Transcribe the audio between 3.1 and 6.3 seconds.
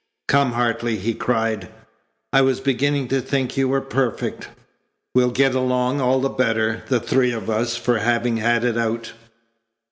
think you were perfect. We'll get along all the